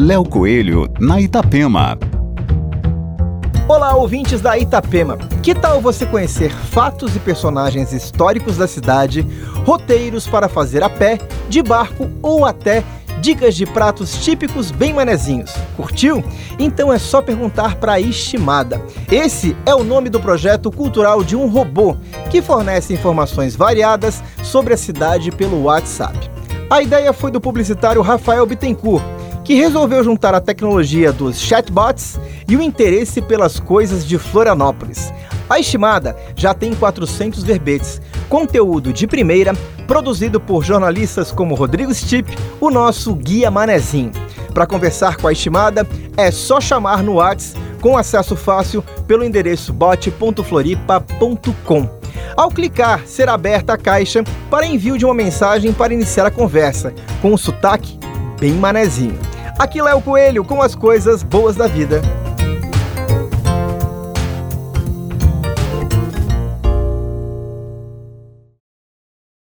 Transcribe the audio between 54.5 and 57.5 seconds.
para envio de uma mensagem para iniciar a conversa, com um